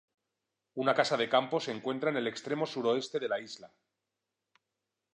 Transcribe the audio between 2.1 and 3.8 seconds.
el extremo suroeste de la isla.